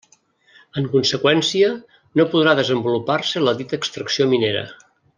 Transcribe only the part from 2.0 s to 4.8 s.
no podrà desenvolupar-se la dita extracció minera.